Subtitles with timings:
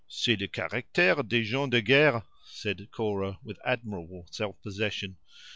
[0.09, 5.13] "C'est le caractere des gens de guerre," said Cora, with admirable self possession.